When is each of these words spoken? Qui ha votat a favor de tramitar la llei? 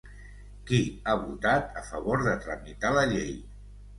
Qui 0.69 0.79
ha 1.05 1.13
votat 1.25 1.77
a 1.83 1.85
favor 1.91 2.25
de 2.29 2.35
tramitar 2.45 2.93
la 2.97 3.03
llei? 3.15 3.37